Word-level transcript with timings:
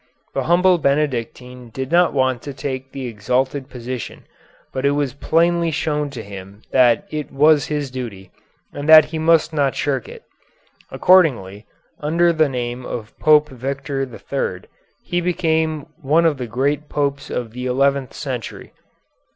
The 0.33 0.45
humble 0.45 0.79
Benedictine 0.79 1.69
did 1.69 1.91
not 1.91 2.11
want 2.11 2.41
to 2.41 2.55
take 2.55 2.91
the 2.91 3.05
exalted 3.05 3.69
position, 3.69 4.25
but 4.73 4.83
it 4.83 4.97
was 4.97 5.13
plainly 5.13 5.69
shown 5.69 6.09
to 6.09 6.23
him 6.23 6.63
that 6.71 7.07
it 7.11 7.31
was 7.31 7.67
his 7.67 7.91
duty, 7.91 8.31
and 8.73 8.89
that 8.89 9.05
he 9.05 9.19
must 9.19 9.53
not 9.53 9.75
shirk 9.75 10.09
it. 10.09 10.23
Accordingly, 10.89 11.67
under 11.99 12.33
the 12.33 12.49
name 12.49 12.83
of 12.83 13.15
Pope 13.19 13.49
Victor 13.49 14.01
III, 14.01 14.67
he 15.03 15.21
became 15.21 15.85
one 16.01 16.25
of 16.25 16.37
the 16.37 16.47
great 16.47 16.89
Popes 16.89 17.29
of 17.29 17.51
the 17.51 17.67
eleventh 17.67 18.15
century. 18.15 18.73